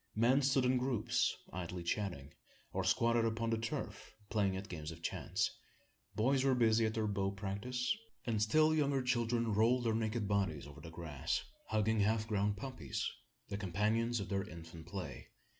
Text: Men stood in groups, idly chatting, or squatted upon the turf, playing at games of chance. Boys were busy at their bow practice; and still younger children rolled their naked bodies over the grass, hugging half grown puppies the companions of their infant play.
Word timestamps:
Men 0.15 0.41
stood 0.41 0.65
in 0.65 0.79
groups, 0.79 1.37
idly 1.53 1.83
chatting, 1.83 2.33
or 2.73 2.83
squatted 2.83 3.23
upon 3.23 3.51
the 3.51 3.57
turf, 3.59 4.15
playing 4.31 4.57
at 4.57 4.67
games 4.67 4.89
of 4.89 5.03
chance. 5.03 5.51
Boys 6.15 6.43
were 6.43 6.55
busy 6.55 6.87
at 6.87 6.95
their 6.95 7.05
bow 7.05 7.29
practice; 7.29 7.95
and 8.25 8.41
still 8.41 8.73
younger 8.73 9.03
children 9.03 9.53
rolled 9.53 9.83
their 9.83 9.93
naked 9.93 10.27
bodies 10.27 10.65
over 10.65 10.81
the 10.81 10.89
grass, 10.89 11.43
hugging 11.67 11.99
half 11.99 12.27
grown 12.27 12.55
puppies 12.55 13.07
the 13.49 13.57
companions 13.57 14.19
of 14.19 14.29
their 14.29 14.49
infant 14.49 14.87
play. 14.87 15.27